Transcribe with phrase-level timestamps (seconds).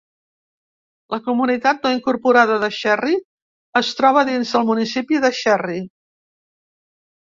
[1.15, 3.15] La comunitat no incorporada de Cherry
[3.83, 5.83] es troba dins del municipi de Cherry.